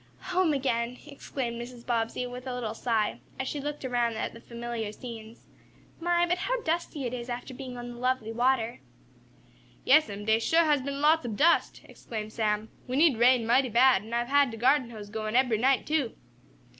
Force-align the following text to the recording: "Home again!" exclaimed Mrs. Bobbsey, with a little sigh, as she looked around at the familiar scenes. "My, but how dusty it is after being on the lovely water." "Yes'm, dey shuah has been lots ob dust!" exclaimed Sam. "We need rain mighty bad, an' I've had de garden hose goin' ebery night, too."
"Home 0.33 0.51
again!" 0.51 0.97
exclaimed 1.05 1.61
Mrs. 1.61 1.85
Bobbsey, 1.85 2.25
with 2.25 2.47
a 2.47 2.55
little 2.55 2.73
sigh, 2.73 3.19
as 3.39 3.47
she 3.47 3.61
looked 3.61 3.85
around 3.85 4.15
at 4.15 4.33
the 4.33 4.41
familiar 4.41 4.91
scenes. 4.91 5.45
"My, 5.99 6.25
but 6.25 6.39
how 6.39 6.59
dusty 6.63 7.03
it 7.03 7.13
is 7.13 7.29
after 7.29 7.53
being 7.53 7.77
on 7.77 7.91
the 7.91 7.99
lovely 7.99 8.31
water." 8.31 8.79
"Yes'm, 9.85 10.25
dey 10.25 10.39
shuah 10.39 10.65
has 10.65 10.81
been 10.81 11.01
lots 11.01 11.23
ob 11.27 11.37
dust!" 11.37 11.81
exclaimed 11.83 12.33
Sam. 12.33 12.69
"We 12.87 12.95
need 12.95 13.19
rain 13.19 13.45
mighty 13.45 13.69
bad, 13.69 14.01
an' 14.01 14.11
I've 14.11 14.27
had 14.27 14.49
de 14.49 14.57
garden 14.57 14.89
hose 14.89 15.11
goin' 15.11 15.35
ebery 15.35 15.59
night, 15.59 15.85
too." 15.85 16.15